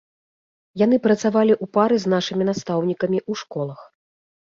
[0.81, 3.79] Яны працавалі ў пары з нашымі настаўнікамі ў школах.